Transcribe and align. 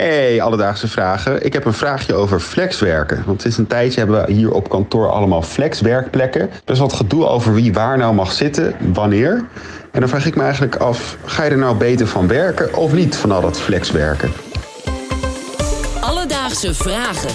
Hey, 0.00 0.42
alledaagse 0.42 0.88
vragen. 0.88 1.44
Ik 1.44 1.52
heb 1.52 1.64
een 1.64 1.72
vraagje 1.72 2.14
over 2.14 2.40
flexwerken. 2.40 3.22
Want 3.26 3.40
sinds 3.40 3.58
een 3.58 3.66
tijdje 3.66 3.98
hebben 3.98 4.26
we 4.26 4.32
hier 4.32 4.52
op 4.52 4.68
kantoor 4.68 5.10
allemaal 5.10 5.42
flexwerkplekken. 5.42 6.50
Dus 6.64 6.78
wat 6.78 6.92
gedoe 6.92 7.26
over 7.26 7.54
wie 7.54 7.72
waar 7.72 7.98
nou 7.98 8.14
mag 8.14 8.32
zitten, 8.32 8.74
wanneer. 8.92 9.44
En 9.90 10.00
dan 10.00 10.08
vraag 10.08 10.26
ik 10.26 10.36
me 10.36 10.42
eigenlijk 10.42 10.76
af, 10.76 11.16
ga 11.24 11.44
je 11.44 11.50
er 11.50 11.58
nou 11.58 11.76
beter 11.76 12.06
van 12.06 12.28
werken 12.28 12.74
of 12.74 12.92
niet 12.92 13.16
van 13.16 13.32
al 13.32 13.40
dat 13.40 13.60
flexwerken? 13.60 14.32
Alledaagse 16.00 16.74
vragen. 16.74 17.30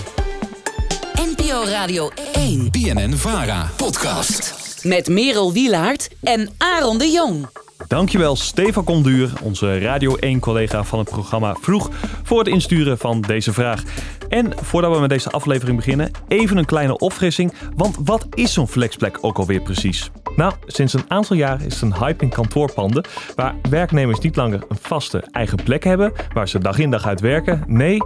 NPO 1.13 1.63
Radio 1.65 2.09
1. 2.33 2.71
BNN 2.71 3.13
Vara 3.13 3.69
podcast. 3.75 4.58
Met 4.83 5.09
Merel 5.09 5.53
Wielaert 5.53 6.09
en 6.21 6.49
Aaron 6.57 6.97
de 6.97 7.07
Jong. 7.07 7.47
Dankjewel 7.87 8.35
Stefan 8.35 8.83
Conduur, 8.83 9.31
onze 9.43 9.79
Radio 9.79 10.17
1-collega 10.17 10.83
van 10.83 10.99
het 10.99 11.09
programma 11.09 11.55
Vroeg, 11.61 11.89
voor 12.23 12.39
het 12.39 12.47
insturen 12.47 12.97
van 12.97 13.21
deze 13.21 13.53
vraag. 13.53 13.83
En 14.29 14.53
voordat 14.61 14.93
we 14.93 14.99
met 14.99 15.09
deze 15.09 15.29
aflevering 15.29 15.77
beginnen, 15.77 16.11
even 16.27 16.57
een 16.57 16.65
kleine 16.65 16.97
opfrissing. 16.97 17.53
Want 17.75 17.95
wat 18.03 18.27
is 18.33 18.53
zo'n 18.53 18.67
flexplek 18.67 19.17
ook 19.21 19.37
alweer 19.37 19.61
precies? 19.61 20.11
Nou, 20.39 20.53
sinds 20.65 20.93
een 20.93 21.05
aantal 21.07 21.35
jaar 21.35 21.65
is 21.65 21.73
het 21.73 21.81
een 21.81 21.97
hype 21.97 22.23
in 22.23 22.29
kantoorpanden 22.29 23.05
waar 23.35 23.55
werknemers 23.69 24.19
niet 24.19 24.35
langer 24.35 24.63
een 24.69 24.77
vaste 24.81 25.23
eigen 25.31 25.63
plek 25.63 25.83
hebben 25.83 26.13
waar 26.33 26.47
ze 26.47 26.59
dag 26.59 26.77
in 26.77 26.91
dag 26.91 27.05
uit 27.05 27.19
werken. 27.19 27.63
Nee, 27.67 27.97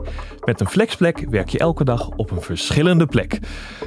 met 0.45 0.59
een 0.59 0.67
flexplek 0.67 1.25
werk 1.29 1.49
je 1.49 1.57
elke 1.57 1.83
dag 1.83 2.09
op 2.09 2.31
een 2.31 2.41
verschillende 2.41 3.05
plek. 3.05 3.39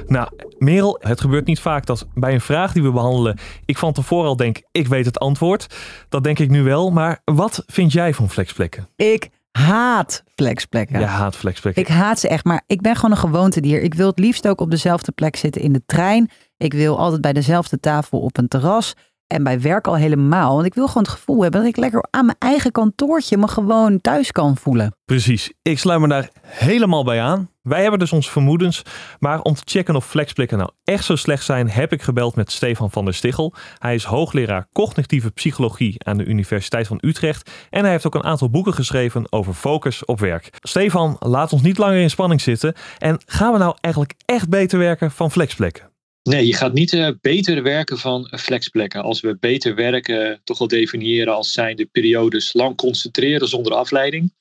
Nou, 0.05 0.29
Merel, 0.57 0.97
het 1.01 1.21
gebeurt 1.21 1.45
niet 1.45 1.59
vaak 1.59 1.85
dat 1.85 2.07
bij 2.13 2.33
een 2.33 2.41
vraag 2.41 2.73
die 2.73 2.83
we 2.83 2.91
behandelen 2.91 3.37
ik 3.65 3.77
van 3.77 3.93
tevoren 3.93 4.27
al 4.27 4.35
denk 4.35 4.61
ik 4.71 4.87
weet 4.87 5.05
het 5.05 5.19
antwoord. 5.19 5.67
Dat 6.09 6.23
denk 6.23 6.39
ik 6.39 6.49
nu 6.49 6.63
wel, 6.63 6.91
maar 6.91 7.21
wat 7.25 7.63
vind 7.65 7.91
jij 7.91 8.13
van 8.13 8.29
flexplekken? 8.29 8.87
Ik 8.95 9.29
haat 9.51 10.23
flexplekken. 10.35 10.99
Je 10.99 11.05
haat 11.05 11.35
flexplekken. 11.35 11.81
Ik 11.81 11.87
haat 11.87 12.19
ze 12.19 12.27
echt, 12.27 12.45
maar 12.45 12.63
ik 12.67 12.81
ben 12.81 12.95
gewoon 12.95 13.11
een 13.11 13.17
gewoontedier. 13.17 13.81
Ik 13.81 13.93
wil 13.93 14.07
het 14.07 14.19
liefst 14.19 14.47
ook 14.47 14.61
op 14.61 14.71
dezelfde 14.71 15.11
plek 15.11 15.35
zitten 15.35 15.61
in 15.61 15.73
de 15.73 15.81
trein. 15.85 16.29
Ik 16.57 16.73
wil 16.73 16.99
altijd 16.99 17.21
bij 17.21 17.33
dezelfde 17.33 17.79
tafel 17.79 18.19
op 18.19 18.37
een 18.37 18.47
terras. 18.47 18.93
En 19.27 19.43
bij 19.43 19.61
werk 19.61 19.87
al 19.87 19.95
helemaal. 19.95 20.53
Want 20.53 20.65
ik 20.65 20.73
wil 20.73 20.87
gewoon 20.87 21.03
het 21.03 21.11
gevoel 21.11 21.41
hebben 21.41 21.61
dat 21.61 21.69
ik 21.69 21.77
lekker 21.77 22.07
aan 22.09 22.25
mijn 22.25 22.37
eigen 22.39 22.71
kantoortje 22.71 23.37
me 23.37 23.47
gewoon 23.47 24.01
thuis 24.01 24.31
kan 24.31 24.57
voelen. 24.57 24.95
Precies, 25.05 25.51
ik 25.61 25.79
sluit 25.79 25.99
me 25.99 26.07
daar 26.07 26.29
helemaal 26.41 27.03
bij 27.03 27.21
aan. 27.21 27.49
Wij 27.61 27.81
hebben 27.81 27.99
dus 27.99 28.11
onze 28.11 28.31
vermoedens, 28.31 28.81
maar 29.19 29.41
om 29.41 29.53
te 29.53 29.61
checken 29.65 29.95
of 29.95 30.05
flexplekken 30.05 30.57
nou 30.57 30.69
echt 30.83 31.05
zo 31.05 31.15
slecht 31.15 31.45
zijn, 31.45 31.69
heb 31.69 31.91
ik 31.91 32.01
gebeld 32.01 32.35
met 32.35 32.51
Stefan 32.51 32.91
van 32.91 33.05
der 33.05 33.13
Stichel. 33.13 33.53
Hij 33.77 33.95
is 33.95 34.03
hoogleraar 34.03 34.67
cognitieve 34.71 35.31
psychologie 35.31 36.03
aan 36.03 36.17
de 36.17 36.25
Universiteit 36.25 36.87
van 36.87 36.97
Utrecht 37.01 37.51
en 37.69 37.81
hij 37.81 37.91
heeft 37.91 38.05
ook 38.05 38.15
een 38.15 38.23
aantal 38.23 38.49
boeken 38.49 38.73
geschreven 38.73 39.31
over 39.31 39.53
focus 39.53 40.05
op 40.05 40.19
werk. 40.19 40.49
Stefan, 40.61 41.15
laat 41.19 41.53
ons 41.53 41.61
niet 41.61 41.77
langer 41.77 41.99
in 41.99 42.09
spanning 42.09 42.41
zitten 42.41 42.73
en 42.97 43.21
gaan 43.25 43.53
we 43.53 43.57
nou 43.57 43.75
eigenlijk 43.81 44.13
echt 44.25 44.49
beter 44.49 44.79
werken 44.79 45.11
van 45.11 45.31
flexplekken? 45.31 45.95
Nee, 46.27 46.45
je 46.45 46.53
gaat 46.53 46.73
niet 46.73 46.93
uh, 46.93 47.09
beter 47.21 47.63
werken 47.63 47.97
van 47.97 48.31
flexplekken. 48.37 49.03
Als 49.03 49.19
we 49.19 49.37
beter 49.39 49.75
werken 49.75 50.41
toch 50.43 50.57
wel 50.57 50.67
definiëren 50.67 51.33
als 51.33 51.51
zijn 51.51 51.75
de 51.75 51.85
periodes 51.85 52.53
lang 52.53 52.75
concentreren 52.75 53.47
zonder 53.47 53.73
afleiding. 53.73 54.33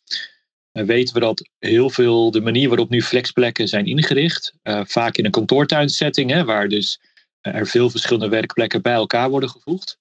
Uh, 0.73 0.84
weten 0.84 1.15
we 1.15 1.20
dat 1.20 1.48
heel 1.59 1.91
veel 1.91 2.31
de 2.31 2.41
manier 2.41 2.69
waarop 2.69 2.91
nu 2.91 3.03
flexplekken 3.03 3.69
zijn 3.69 3.87
ingericht, 3.87 4.53
uh, 4.62 4.81
vaak 4.84 5.17
in 5.17 5.25
een 5.25 5.31
kantoortuinsetting, 5.31 6.31
hè, 6.31 6.45
waar 6.45 6.69
dus 6.69 7.01
er 7.41 7.67
veel 7.67 7.91
verschillende 7.91 8.28
werkplekken 8.28 8.83
bij 8.83 8.95
elkaar 8.95 9.31
worden 9.31 9.50
gevoegd. 9.50 9.98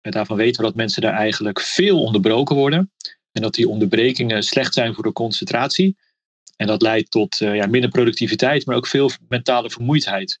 En 0.00 0.10
daarvan 0.10 0.36
weten 0.36 0.60
we 0.60 0.66
dat 0.66 0.76
mensen 0.76 1.02
daar 1.02 1.14
eigenlijk 1.14 1.60
veel 1.60 2.02
onderbroken 2.02 2.56
worden. 2.56 2.92
En 3.32 3.42
dat 3.42 3.54
die 3.54 3.68
onderbrekingen 3.68 4.42
slecht 4.42 4.74
zijn 4.74 4.94
voor 4.94 5.04
de 5.04 5.12
concentratie. 5.12 5.96
En 6.56 6.66
dat 6.66 6.82
leidt 6.82 7.10
tot 7.10 7.36
ja, 7.38 7.66
minder 7.66 7.90
productiviteit, 7.90 8.66
maar 8.66 8.76
ook 8.76 8.86
veel 8.86 9.10
mentale 9.28 9.70
vermoeidheid. 9.70 10.38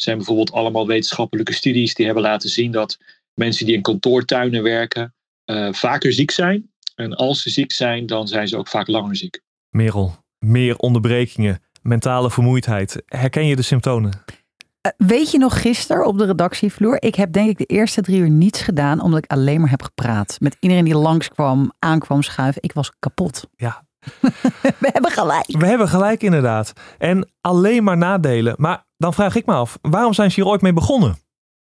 Zijn 0.00 0.16
bijvoorbeeld 0.16 0.52
allemaal 0.52 0.86
wetenschappelijke 0.86 1.52
studies 1.52 1.94
die 1.94 2.04
hebben 2.04 2.22
laten 2.22 2.48
zien 2.48 2.70
dat 2.72 2.98
mensen 3.34 3.66
die 3.66 3.74
in 3.74 3.82
kantoortuinen 3.82 4.62
werken 4.62 5.14
uh, 5.46 5.72
vaker 5.72 6.12
ziek 6.12 6.30
zijn. 6.30 6.70
En 6.94 7.14
als 7.14 7.42
ze 7.42 7.50
ziek 7.50 7.72
zijn, 7.72 8.06
dan 8.06 8.28
zijn 8.28 8.48
ze 8.48 8.56
ook 8.56 8.68
vaak 8.68 8.88
langer 8.88 9.16
ziek. 9.16 9.42
Merel, 9.70 10.16
meer 10.38 10.76
onderbrekingen, 10.76 11.62
mentale 11.82 12.30
vermoeidheid. 12.30 13.02
Herken 13.06 13.46
je 13.46 13.56
de 13.56 13.62
symptomen? 13.62 14.10
Uh, 14.10 14.92
weet 14.96 15.30
je 15.30 15.38
nog 15.38 15.60
gisteren 15.60 16.06
op 16.06 16.18
de 16.18 16.24
redactievloer? 16.24 17.02
Ik 17.02 17.14
heb 17.14 17.32
denk 17.32 17.48
ik 17.48 17.58
de 17.58 17.64
eerste 17.64 18.00
drie 18.00 18.20
uur 18.20 18.30
niets 18.30 18.60
gedaan 18.60 19.00
omdat 19.00 19.24
ik 19.24 19.30
alleen 19.30 19.60
maar 19.60 19.70
heb 19.70 19.82
gepraat. 19.82 20.36
Met 20.40 20.56
iedereen 20.60 20.84
die 20.84 20.96
langskwam, 20.96 21.72
aankwam 21.78 22.22
schuiven. 22.22 22.62
Ik 22.62 22.72
was 22.72 22.92
kapot. 22.98 23.48
Ja, 23.56 23.84
we 24.82 24.88
hebben 24.92 25.10
gelijk. 25.10 25.46
We 25.46 25.66
hebben 25.66 25.88
gelijk 25.88 26.22
inderdaad. 26.22 26.72
En 26.98 27.30
alleen 27.40 27.84
maar 27.84 27.96
nadelen. 27.96 28.54
Maar 28.58 28.88
dan 29.00 29.14
vraag 29.14 29.34
ik 29.34 29.46
me 29.46 29.52
af, 29.52 29.78
waarom 29.80 30.14
zijn 30.14 30.30
ze 30.30 30.40
hier 30.40 30.50
ooit 30.50 30.60
mee 30.60 30.72
begonnen? 30.72 31.18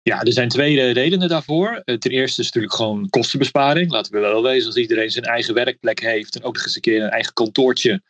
Ja, 0.02 0.22
er 0.22 0.32
zijn 0.32 0.48
twee 0.48 0.92
redenen 0.92 1.28
daarvoor. 1.28 1.82
Eh, 1.84 1.96
ten 1.96 2.10
eerste 2.10 2.40
is 2.40 2.46
natuurlijk 2.46 2.74
gewoon 2.74 3.10
kostenbesparing. 3.10 3.90
Laten 3.90 4.12
we 4.12 4.18
wel 4.18 4.42
wezen, 4.42 4.66
als 4.66 4.76
iedereen 4.76 5.10
zijn 5.10 5.24
eigen 5.24 5.54
werkplek 5.54 6.00
heeft 6.00 6.36
en 6.36 6.42
ook 6.42 6.54
nog 6.54 6.64
eens 6.64 6.74
een 6.74 6.80
keer 6.80 7.02
een 7.02 7.10
eigen 7.10 7.32
kantoortje. 7.32 8.02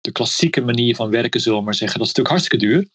De 0.00 0.12
klassieke 0.12 0.60
manier 0.60 0.94
van 0.94 1.10
werken, 1.10 1.40
zullen 1.40 1.58
we 1.58 1.64
maar 1.64 1.74
zeggen, 1.74 1.98
dat 1.98 2.08
is 2.08 2.14
natuurlijk 2.14 2.34
hartstikke 2.34 2.66
duur. 2.66 2.88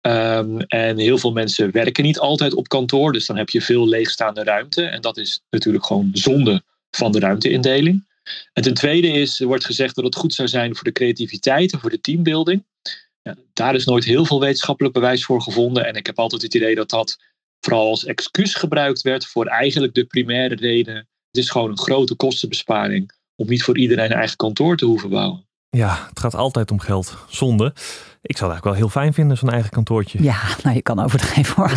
Um, 0.00 0.60
en 0.60 0.98
heel 0.98 1.18
veel 1.18 1.32
mensen 1.32 1.72
werken 1.72 2.04
niet 2.04 2.18
altijd 2.18 2.54
op 2.54 2.68
kantoor, 2.68 3.12
dus 3.12 3.26
dan 3.26 3.36
heb 3.36 3.48
je 3.48 3.62
veel 3.62 3.88
leegstaande 3.88 4.44
ruimte. 4.44 4.82
En 4.82 5.00
dat 5.00 5.16
is 5.16 5.42
natuurlijk 5.50 5.84
gewoon 5.86 6.10
zonde 6.12 6.62
van 6.90 7.12
de 7.12 7.18
ruimteindeling. 7.18 8.08
En 8.52 8.62
ten 8.62 8.74
tweede 8.74 9.08
is, 9.08 9.40
er 9.40 9.46
wordt 9.46 9.64
gezegd 9.64 9.94
dat 9.94 10.04
het 10.04 10.16
goed 10.16 10.34
zou 10.34 10.48
zijn 10.48 10.74
voor 10.74 10.84
de 10.84 10.92
creativiteit 10.92 11.72
en 11.72 11.80
voor 11.80 11.90
de 11.90 12.00
teambuilding. 12.00 12.64
Ja, 13.22 13.36
daar 13.52 13.74
is 13.74 13.84
nooit 13.84 14.04
heel 14.04 14.24
veel 14.24 14.40
wetenschappelijk 14.40 14.94
bewijs 14.94 15.24
voor 15.24 15.42
gevonden. 15.42 15.86
En 15.86 15.94
ik 15.94 16.06
heb 16.06 16.18
altijd 16.18 16.42
het 16.42 16.54
idee 16.54 16.74
dat 16.74 16.90
dat 16.90 17.18
vooral 17.60 17.88
als 17.88 18.04
excuus 18.04 18.54
gebruikt 18.54 19.02
werd 19.02 19.26
voor 19.26 19.46
eigenlijk 19.46 19.94
de 19.94 20.04
primaire 20.04 20.54
reden. 20.54 20.94
Het 20.94 21.42
is 21.42 21.50
gewoon 21.50 21.70
een 21.70 21.78
grote 21.78 22.14
kostenbesparing 22.14 23.12
om 23.36 23.48
niet 23.48 23.62
voor 23.62 23.78
iedereen 23.78 24.10
een 24.10 24.18
eigen 24.18 24.36
kantoor 24.36 24.76
te 24.76 24.84
hoeven 24.84 25.10
bouwen. 25.10 25.48
Ja, 25.70 26.06
het 26.08 26.20
gaat 26.20 26.34
altijd 26.34 26.70
om 26.70 26.80
geld. 26.80 27.16
Zonde. 27.28 27.74
Ik 28.22 28.36
zou 28.36 28.50
het 28.50 28.60
eigenlijk 28.60 28.64
wel 28.64 28.74
heel 28.74 28.88
fijn 28.88 29.12
vinden, 29.14 29.36
zo'n 29.36 29.50
eigen 29.50 29.70
kantoortje. 29.70 30.22
Ja, 30.22 30.40
nou 30.62 30.74
je 30.74 30.82
kan 30.82 31.04
overdrijven 31.04 31.44
voor 31.54 31.72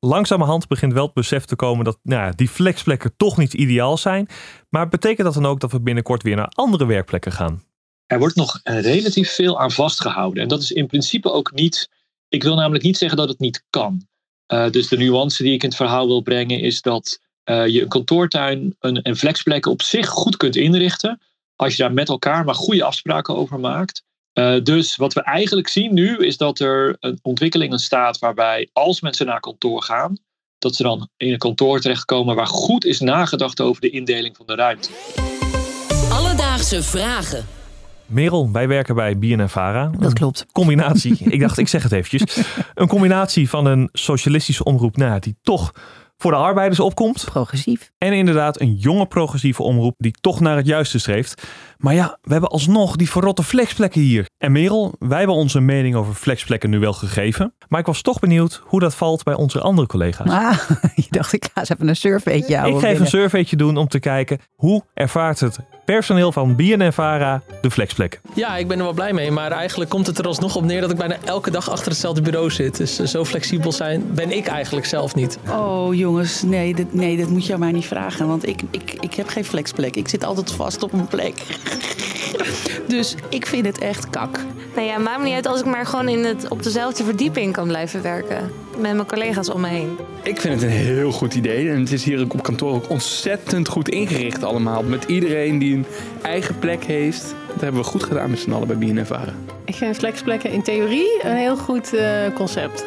Langzamerhand 0.14 0.68
begint 0.68 0.92
wel 0.92 1.04
het 1.04 1.14
besef 1.14 1.44
te 1.44 1.56
komen 1.56 1.84
dat 1.84 1.98
nou 2.02 2.22
ja, 2.22 2.32
die 2.32 2.48
flexplekken 2.48 3.16
toch 3.16 3.36
niet 3.36 3.54
ideaal 3.54 3.96
zijn. 3.96 4.28
Maar 4.68 4.88
betekent 4.88 5.26
dat 5.26 5.34
dan 5.34 5.46
ook 5.46 5.60
dat 5.60 5.72
we 5.72 5.80
binnenkort 5.80 6.22
weer 6.22 6.36
naar 6.36 6.52
andere 6.54 6.86
werkplekken 6.86 7.32
gaan? 7.32 7.62
Er 8.08 8.18
wordt 8.18 8.36
nog 8.36 8.60
relatief 8.64 9.30
veel 9.30 9.60
aan 9.60 9.70
vastgehouden. 9.70 10.42
En 10.42 10.48
dat 10.48 10.62
is 10.62 10.70
in 10.70 10.86
principe 10.86 11.32
ook 11.32 11.52
niet. 11.52 11.88
Ik 12.28 12.42
wil 12.42 12.54
namelijk 12.54 12.84
niet 12.84 12.96
zeggen 12.96 13.18
dat 13.18 13.28
het 13.28 13.38
niet 13.38 13.64
kan. 13.70 14.06
Uh, 14.52 14.70
dus 14.70 14.88
de 14.88 14.96
nuance 14.96 15.42
die 15.42 15.52
ik 15.52 15.62
in 15.62 15.68
het 15.68 15.76
verhaal 15.76 16.06
wil 16.06 16.20
brengen 16.20 16.60
is 16.60 16.82
dat 16.82 17.20
uh, 17.44 17.66
je 17.66 17.82
een 17.82 17.88
kantoortuin 17.88 18.76
een, 18.80 19.02
en 19.02 19.16
flexplekken 19.16 19.70
op 19.70 19.82
zich 19.82 20.08
goed 20.08 20.36
kunt 20.36 20.56
inrichten. 20.56 21.20
Als 21.56 21.76
je 21.76 21.82
daar 21.82 21.92
met 21.92 22.08
elkaar 22.08 22.44
maar 22.44 22.54
goede 22.54 22.84
afspraken 22.84 23.36
over 23.36 23.60
maakt. 23.60 24.06
Dus 24.62 24.96
wat 24.96 25.12
we 25.12 25.22
eigenlijk 25.22 25.68
zien 25.68 25.94
nu 25.94 26.16
is 26.16 26.36
dat 26.36 26.58
er 26.58 26.96
een 27.00 27.18
ontwikkeling 27.22 27.72
ontstaat 27.72 28.18
waarbij 28.18 28.68
als 28.72 29.00
mensen 29.00 29.26
naar 29.26 29.40
kantoor 29.40 29.82
gaan, 29.82 30.18
dat 30.58 30.74
ze 30.76 30.82
dan 30.82 31.08
in 31.16 31.32
een 31.32 31.38
kantoor 31.38 31.80
terechtkomen 31.80 32.36
waar 32.36 32.46
goed 32.46 32.84
is 32.84 33.00
nagedacht 33.00 33.60
over 33.60 33.80
de 33.80 33.90
indeling 33.90 34.36
van 34.36 34.46
de 34.46 34.54
ruimte. 34.54 34.88
Alledaagse 36.10 36.82
vragen. 36.82 37.57
Merel, 38.08 38.52
wij 38.52 38.68
werken 38.68 38.94
bij 38.94 39.18
BNNVARA. 39.18 39.90
Dat 39.98 40.12
klopt. 40.12 40.46
Combinatie, 40.52 41.18
ik 41.34 41.40
dacht 41.40 41.58
ik 41.58 41.68
zeg 41.68 41.82
het 41.82 41.92
eventjes. 41.92 42.42
Een 42.74 42.88
combinatie 42.88 43.48
van 43.48 43.66
een 43.66 43.88
socialistische 43.92 44.64
omroep 44.64 44.96
nou, 44.96 45.20
die 45.20 45.36
toch 45.42 45.72
voor 46.18 46.30
de 46.30 46.36
arbeiders 46.36 46.80
opkomt. 46.80 47.24
Progressief. 47.24 47.90
En 47.98 48.12
inderdaad 48.12 48.60
een 48.60 48.74
jonge 48.74 49.06
progressieve 49.06 49.62
omroep 49.62 49.94
die 49.98 50.14
toch 50.20 50.40
naar 50.40 50.56
het 50.56 50.66
juiste 50.66 50.98
streeft. 50.98 51.42
Maar 51.76 51.94
ja, 51.94 52.18
we 52.22 52.32
hebben 52.32 52.50
alsnog 52.50 52.96
die 52.96 53.10
verrotte 53.10 53.42
flexplekken 53.42 54.00
hier. 54.00 54.26
En 54.38 54.52
Merel, 54.52 54.94
wij 54.98 55.18
hebben 55.18 55.36
onze 55.36 55.60
mening 55.60 55.94
over 55.94 56.14
flexplekken 56.14 56.70
nu 56.70 56.78
wel 56.78 56.92
gegeven. 56.92 57.54
Maar 57.68 57.80
ik 57.80 57.86
was 57.86 58.02
toch 58.02 58.18
benieuwd 58.18 58.62
hoe 58.64 58.80
dat 58.80 58.94
valt 58.94 59.22
bij 59.22 59.34
onze 59.34 59.60
andere 59.60 59.86
collega's. 59.86 60.30
Ah, 60.30 60.58
je 60.94 61.06
dacht 61.10 61.32
ik 61.32 61.44
ga 61.44 61.60
eens 61.60 61.68
even 61.68 61.88
een 61.88 61.96
surveytje 61.96 62.56
houden. 62.56 62.74
Ik 62.74 62.80
geef 62.80 62.88
binnen. 62.88 63.00
een 63.00 63.20
surveytje 63.20 63.56
doen 63.56 63.76
om 63.76 63.88
te 63.88 63.98
kijken 63.98 64.38
hoe 64.54 64.82
ervaart 64.94 65.40
het 65.40 65.58
personeel 65.94 66.32
van 66.32 66.56
BNNVARA 66.56 67.42
de 67.60 67.70
flexplekken. 67.70 68.20
Ja, 68.34 68.56
ik 68.56 68.68
ben 68.68 68.78
er 68.78 68.84
wel 68.84 68.92
blij 68.92 69.12
mee. 69.12 69.30
Maar 69.30 69.52
eigenlijk 69.52 69.90
komt 69.90 70.06
het 70.06 70.18
er 70.18 70.26
alsnog 70.26 70.56
op 70.56 70.64
neer 70.64 70.80
dat 70.80 70.90
ik 70.90 70.96
bijna 70.96 71.16
elke 71.24 71.50
dag 71.50 71.70
achter 71.70 71.90
hetzelfde 71.90 72.22
bureau 72.22 72.50
zit. 72.50 72.76
Dus 72.76 72.96
zo 72.96 73.24
flexibel 73.24 73.72
zijn 73.72 74.04
ben 74.14 74.32
ik 74.36 74.46
eigenlijk 74.46 74.86
zelf 74.86 75.14
niet. 75.14 75.38
Oh 75.48 75.94
jongens, 75.94 76.42
nee, 76.42 76.74
dit, 76.74 76.94
nee, 76.94 77.16
dat 77.16 77.28
moet 77.28 77.46
je 77.46 77.58
mij 77.58 77.72
niet 77.72 77.86
vragen. 77.86 78.26
Want 78.26 78.46
ik, 78.46 78.60
ik, 78.70 78.92
ik 79.00 79.14
heb 79.14 79.28
geen 79.28 79.44
flexplek. 79.44 79.96
Ik 79.96 80.08
zit 80.08 80.24
altijd 80.24 80.52
vast 80.52 80.82
op 80.82 80.92
een 80.92 81.06
plek. 81.06 81.34
Dus 82.86 83.14
ik 83.28 83.46
vind 83.46 83.66
het 83.66 83.78
echt 83.78 84.10
kak. 84.10 84.40
Nou 84.74 84.86
ja, 84.86 84.98
maakt 84.98 85.18
me 85.18 85.24
niet 85.24 85.34
uit 85.34 85.46
als 85.46 85.60
ik 85.60 85.66
maar 85.66 85.86
gewoon 85.86 86.08
in 86.08 86.24
het, 86.24 86.48
op 86.48 86.62
dezelfde 86.62 87.04
verdieping 87.04 87.52
kan 87.52 87.66
blijven 87.66 88.02
werken. 88.02 88.50
Met 88.78 88.94
mijn 88.94 89.06
collega's 89.06 89.50
om 89.50 89.60
me 89.60 89.68
heen. 89.68 89.96
Ik 90.22 90.40
vind 90.40 90.54
het 90.54 90.62
een 90.62 90.76
heel 90.76 91.12
goed 91.12 91.34
idee. 91.34 91.70
En 91.70 91.80
het 91.80 91.92
is 91.92 92.04
hier 92.04 92.20
ook 92.20 92.34
op 92.34 92.42
kantoor 92.42 92.74
ook 92.74 92.88
ontzettend 92.88 93.68
goed 93.68 93.88
ingericht 93.88 94.44
allemaal. 94.44 94.82
Met 94.82 95.04
iedereen 95.04 95.58
die 95.58 95.74
een 95.76 95.86
eigen 96.22 96.58
plek 96.58 96.84
heeft. 96.84 97.34
Dat 97.52 97.60
hebben 97.60 97.80
we 97.80 97.86
goed 97.86 98.02
gedaan 98.02 98.30
met 98.30 98.38
z'n 98.38 98.52
allen 98.52 98.66
bij 98.66 98.76
BNNVARA. 98.76 99.34
Ik 99.64 99.74
vind 99.74 99.96
flexplekken 99.96 100.50
in 100.50 100.62
theorie 100.62 101.20
een 101.22 101.36
heel 101.36 101.56
goed 101.56 101.94
eh, 101.94 102.34
concept. 102.34 102.84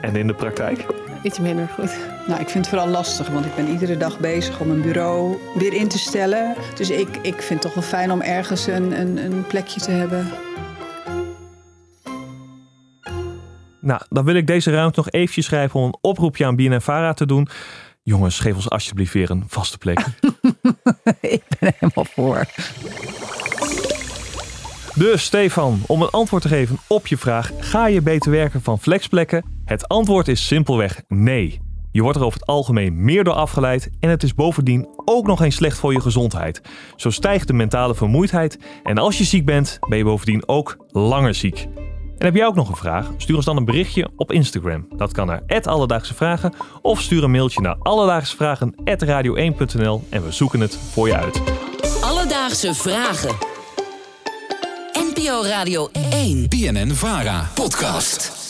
En 0.00 0.16
in 0.16 0.26
de 0.26 0.34
praktijk? 0.34 0.86
Iets 1.22 1.38
minder 1.38 1.68
goed. 1.68 1.96
Nou, 2.26 2.40
ik 2.40 2.48
vind 2.48 2.66
het 2.66 2.68
vooral 2.74 2.88
lastig, 2.88 3.28
want 3.28 3.46
ik 3.46 3.54
ben 3.54 3.68
iedere 3.68 3.96
dag 3.96 4.18
bezig 4.18 4.60
om 4.60 4.70
een 4.70 4.80
bureau 4.80 5.36
weer 5.54 5.72
in 5.72 5.88
te 5.88 5.98
stellen. 5.98 6.54
Dus 6.74 6.90
ik, 6.90 7.08
ik 7.22 7.42
vind 7.42 7.48
het 7.48 7.60
toch 7.60 7.74
wel 7.74 7.82
fijn 7.82 8.12
om 8.12 8.20
ergens 8.20 8.66
een, 8.66 9.00
een, 9.00 9.16
een 9.16 9.46
plekje 9.46 9.80
te 9.80 9.90
hebben. 9.90 10.28
Nou, 13.86 14.00
dan 14.08 14.24
wil 14.24 14.34
ik 14.34 14.46
deze 14.46 14.70
ruimte 14.70 14.98
nog 15.00 15.10
eventjes 15.10 15.44
schrijven 15.44 15.80
om 15.80 15.86
een 15.86 15.96
oproepje 16.00 16.46
aan 16.46 16.56
BNNVARA 16.56 17.12
te 17.12 17.26
doen. 17.26 17.48
Jongens, 18.02 18.38
geef 18.38 18.54
ons 18.54 18.70
alsjeblieft 18.70 19.12
weer 19.12 19.30
een 19.30 19.44
vaste 19.46 19.78
plek. 19.78 20.00
ik 21.20 21.42
ben 21.58 21.74
helemaal 21.78 22.04
voor. 22.04 22.44
Dus 24.94 25.24
Stefan, 25.24 25.82
om 25.86 26.02
een 26.02 26.10
antwoord 26.10 26.42
te 26.42 26.48
geven 26.48 26.78
op 26.86 27.06
je 27.06 27.16
vraag: 27.16 27.52
ga 27.58 27.86
je 27.86 28.02
beter 28.02 28.30
werken 28.30 28.62
van 28.62 28.78
flexplekken? 28.78 29.44
Het 29.64 29.88
antwoord 29.88 30.28
is 30.28 30.46
simpelweg 30.46 31.02
nee. 31.08 31.60
Je 31.92 32.02
wordt 32.02 32.18
er 32.18 32.24
over 32.24 32.40
het 32.40 32.48
algemeen 32.48 33.04
meer 33.04 33.24
door 33.24 33.34
afgeleid 33.34 33.90
en 34.00 34.10
het 34.10 34.22
is 34.22 34.34
bovendien 34.34 34.88
ook 35.04 35.26
nog 35.26 35.42
eens 35.42 35.54
slecht 35.54 35.78
voor 35.78 35.92
je 35.92 36.00
gezondheid. 36.00 36.60
Zo 36.96 37.10
stijgt 37.10 37.46
de 37.46 37.52
mentale 37.52 37.94
vermoeidheid 37.94 38.58
en 38.82 38.98
als 38.98 39.18
je 39.18 39.24
ziek 39.24 39.44
bent, 39.44 39.78
ben 39.88 39.98
je 39.98 40.04
bovendien 40.04 40.48
ook 40.48 40.76
langer 40.88 41.34
ziek. 41.34 41.68
En 42.18 42.26
heb 42.26 42.34
jij 42.34 42.46
ook 42.46 42.54
nog 42.54 42.68
een 42.68 42.76
vraag? 42.76 43.10
Stuur 43.16 43.36
ons 43.36 43.44
dan 43.44 43.56
een 43.56 43.64
berichtje 43.64 44.08
op 44.16 44.32
Instagram. 44.32 44.88
Dat 44.96 45.12
kan 45.12 45.26
naar 45.26 45.42
Alledaagse 45.62 46.14
Vragen 46.14 46.52
of 46.82 47.00
stuur 47.00 47.24
een 47.24 47.30
mailtje 47.30 47.60
naar 47.60 47.76
alledaagsevragen.radio1.nl 47.78 50.04
en 50.08 50.24
we 50.24 50.32
zoeken 50.32 50.60
het 50.60 50.76
voor 50.76 51.06
je 51.06 51.16
uit. 51.16 51.42
Alledaagse 52.00 52.74
Vragen. 52.74 53.34
NPO 54.92 55.42
Radio 55.42 55.88
1. 56.10 56.48
BNN 56.48 56.90
Vara 56.90 57.50
podcast. 57.54 58.45